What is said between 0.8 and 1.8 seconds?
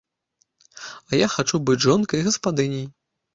А я хачу быць